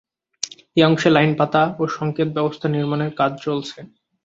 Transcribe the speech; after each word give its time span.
এই 0.77 0.83
অংশে 0.83 1.09
লাইন 1.11 1.31
পাতা 1.39 1.63
ও 1.79 1.93
সংকেত 1.97 2.29
ব্যবস্থা 2.33 2.67
নির্মাণের 2.67 3.11
কাজ 3.19 3.31
চলছে। 3.45 3.77